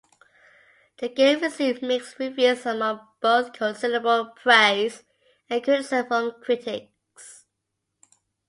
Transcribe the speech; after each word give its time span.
The 0.97 1.09
game 1.09 1.41
received 1.41 1.83
mixed 1.83 2.17
reviews 2.17 2.65
among 2.65 3.05
both 3.19 3.53
considerable 3.53 4.31
praise 4.35 5.03
and 5.47 5.63
criticism 5.63 6.07
from 6.07 6.43
critics. 6.43 7.45